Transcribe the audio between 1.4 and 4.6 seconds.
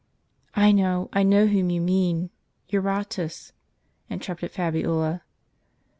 whom you mean,— Eurotas," interrupted